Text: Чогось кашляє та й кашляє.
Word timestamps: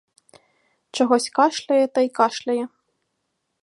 Чогось 0.91 1.29
кашляє 1.29 1.87
та 1.87 2.01
й 2.01 2.09
кашляє. 2.09 2.67